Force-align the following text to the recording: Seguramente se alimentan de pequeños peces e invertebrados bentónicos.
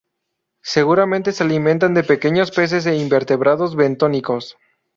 Seguramente 0.63 1.31
se 1.31 1.43
alimentan 1.43 1.93
de 1.93 2.03
pequeños 2.03 2.49
peces 2.49 2.87
e 2.87 2.95
invertebrados 2.95 3.75
bentónicos. 3.75 4.57